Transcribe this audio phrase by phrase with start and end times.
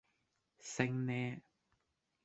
[0.59, 1.37] 升呢